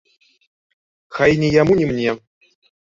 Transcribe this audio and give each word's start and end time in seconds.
Хай 1.19 1.31
ні 1.45 1.49
яму, 1.61 1.73
ні 1.83 1.93
мне! 1.93 2.19